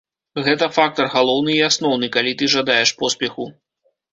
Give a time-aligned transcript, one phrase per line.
[0.45, 3.51] Гэта фактар галоўны і асноўны, калі ты жадаеш поспеху.